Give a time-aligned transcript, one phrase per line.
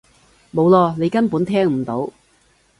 [0.51, 0.99] 冇囉！
[0.99, 2.09] 你根本聽唔到！